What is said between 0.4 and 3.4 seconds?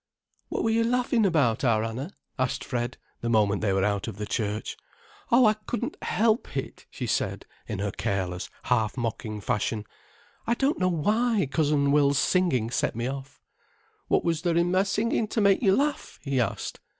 "What were you laughing about, our Anna?" asked Fred, the